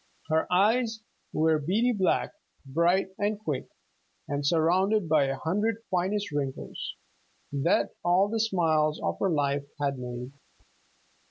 [0.29, 1.01] Her eyes
[1.31, 2.31] were beady black,
[2.65, 3.67] bright and quick,
[4.27, 6.95] and surrounded by a hundred finest wrinkles,
[7.51, 10.31] that all the smiles of her life had made.